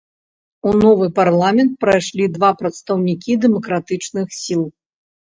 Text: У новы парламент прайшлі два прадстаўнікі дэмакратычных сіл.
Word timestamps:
У 0.69 0.71
новы 0.83 1.09
парламент 1.19 1.75
прайшлі 1.85 2.25
два 2.37 2.49
прадстаўнікі 2.63 3.37
дэмакратычных 3.45 4.27
сіл. 4.39 4.65